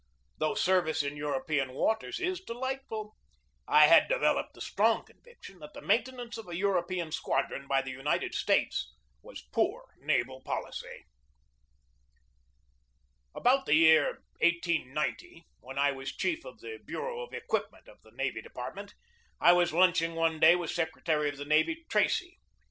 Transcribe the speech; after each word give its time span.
Though 0.39 0.55
service 0.55 1.03
in 1.03 1.15
European 1.15 1.73
waters 1.73 2.19
is 2.19 2.41
delightful, 2.41 3.15
I 3.67 3.85
had 3.85 4.07
developed 4.07 4.55
the 4.55 4.59
strong 4.61 5.05
conviction 5.05 5.59
that 5.59 5.75
the 5.75 5.81
maintenance 5.83 6.39
of 6.39 6.49
a 6.49 6.55
Euro 6.55 6.81
pean 6.81 7.11
squadron 7.11 7.67
by 7.67 7.83
the 7.83 7.91
United 7.91 8.33
States 8.33 8.91
was 9.21 9.43
poor 9.51 9.93
naval 9.99 10.41
policy. 10.41 11.05
BUILDING 13.35 13.61
THE 13.67 13.73
NEW 13.73 13.93
NAVY 13.93 13.99
161 14.89 14.89
About 14.89 15.19
the 15.19 15.29
year 15.35 15.37
1890, 15.37 15.47
when 15.59 15.77
I 15.77 15.91
was 15.91 16.15
chief 16.15 16.45
of 16.45 16.61
the 16.61 16.79
bureau 16.83 17.21
of 17.21 17.31
equipment 17.35 17.87
of 17.87 18.01
the 18.01 18.09
Navy 18.09 18.41
Department, 18.41 18.95
I 19.39 19.53
was 19.53 19.71
lunching 19.71 20.15
one 20.15 20.39
day 20.39 20.55
with 20.55 20.71
Secretary 20.71 21.29
of 21.29 21.37
the 21.37 21.45
Navy 21.45 21.85
Tracy. 21.89 22.39